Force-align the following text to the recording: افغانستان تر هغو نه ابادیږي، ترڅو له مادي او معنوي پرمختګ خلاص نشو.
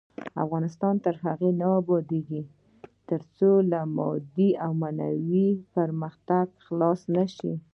افغانستان 0.43 0.95
تر 1.05 1.15
هغو 1.23 1.49
نه 1.61 1.67
ابادیږي، 1.79 2.41
ترڅو 3.09 3.51
له 3.71 3.79
مادي 3.97 4.49
او 4.63 4.71
معنوي 4.81 5.47
پرمختګ 5.75 6.45
خلاص 6.65 7.01
نشو. 7.15 7.53